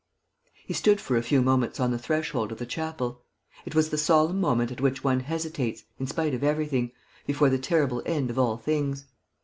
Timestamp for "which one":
4.81-5.19